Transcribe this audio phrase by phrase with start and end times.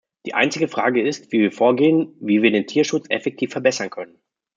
[0.25, 4.17] Die einzige Frage ist, wie wir vorgehen, wie wir den Tierschutz effektiv verbessern können.